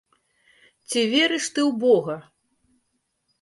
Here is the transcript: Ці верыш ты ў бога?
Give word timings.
Ці 0.89 0.99
верыш 1.11 1.45
ты 1.57 1.61
ў 1.69 1.71
бога? 1.85 2.17